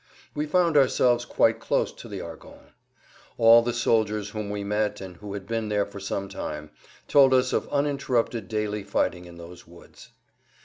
[0.33, 2.71] We found ourselves quite close to the Argonnes.
[3.37, 6.71] All the soldiers whom we met and who had been there for some time
[7.07, 10.09] told us of uninterrupted daily fighting in those woods.